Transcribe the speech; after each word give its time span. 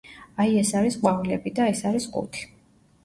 აი 0.45 0.55
ეს 0.61 0.71
არის 0.79 0.97
ყვავილები 1.03 1.53
და 1.61 1.69
ეს 1.75 1.85
არის 1.91 2.09
ყუთი. 2.17 2.49